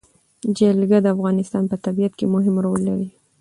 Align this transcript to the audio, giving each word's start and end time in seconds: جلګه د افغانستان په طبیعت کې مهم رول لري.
جلګه 0.57 0.97
د 1.01 1.07
افغانستان 1.15 1.63
په 1.71 1.75
طبیعت 1.85 2.13
کې 2.19 2.25
مهم 2.33 2.55
رول 2.65 2.81
لري. 2.89 3.07